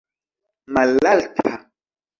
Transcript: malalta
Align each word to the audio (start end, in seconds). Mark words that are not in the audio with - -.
malalta 0.73 1.53